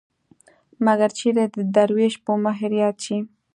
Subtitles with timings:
[0.85, 3.17] مګر چېرې د دروېش په مهر ياد شي.